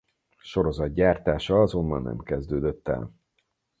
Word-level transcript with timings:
Sorozatgyártása 0.41 1.61
azonban 1.61 2.01
nem 2.01 2.17
kezdődött 2.19 2.87
el. 2.87 3.11